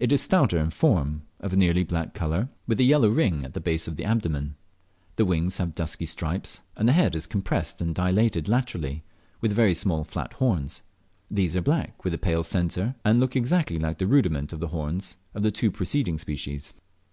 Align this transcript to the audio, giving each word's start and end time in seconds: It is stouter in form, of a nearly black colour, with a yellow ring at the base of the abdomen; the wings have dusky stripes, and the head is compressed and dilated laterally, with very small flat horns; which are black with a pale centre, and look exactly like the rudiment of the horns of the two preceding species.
It 0.00 0.10
is 0.12 0.20
stouter 0.20 0.58
in 0.58 0.70
form, 0.70 1.22
of 1.38 1.52
a 1.52 1.56
nearly 1.56 1.84
black 1.84 2.12
colour, 2.12 2.48
with 2.66 2.80
a 2.80 2.82
yellow 2.82 3.08
ring 3.08 3.44
at 3.44 3.54
the 3.54 3.60
base 3.60 3.86
of 3.86 3.94
the 3.94 4.04
abdomen; 4.04 4.56
the 5.14 5.24
wings 5.24 5.58
have 5.58 5.76
dusky 5.76 6.06
stripes, 6.06 6.62
and 6.76 6.88
the 6.88 6.92
head 6.92 7.14
is 7.14 7.28
compressed 7.28 7.80
and 7.80 7.94
dilated 7.94 8.48
laterally, 8.48 9.04
with 9.40 9.52
very 9.52 9.74
small 9.74 10.02
flat 10.02 10.32
horns; 10.32 10.82
which 11.28 11.54
are 11.54 11.60
black 11.62 12.02
with 12.04 12.12
a 12.12 12.18
pale 12.18 12.42
centre, 12.42 12.96
and 13.04 13.20
look 13.20 13.36
exactly 13.36 13.78
like 13.78 13.98
the 13.98 14.08
rudiment 14.08 14.52
of 14.52 14.58
the 14.58 14.66
horns 14.74 15.16
of 15.34 15.44
the 15.44 15.52
two 15.52 15.70
preceding 15.70 16.18
species. 16.18 16.72